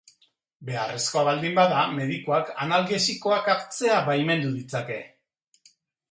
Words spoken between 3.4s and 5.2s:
hartzea baimendu ditzake.